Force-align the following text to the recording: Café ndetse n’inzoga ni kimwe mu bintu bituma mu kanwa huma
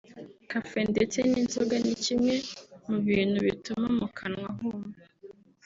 Café 0.51 0.79
ndetse 0.93 1.19
n’inzoga 1.29 1.75
ni 1.83 1.93
kimwe 2.03 2.35
mu 2.87 2.97
bintu 3.07 3.37
bituma 3.47 3.87
mu 3.97 4.07
kanwa 4.17 4.47
huma 4.57 4.89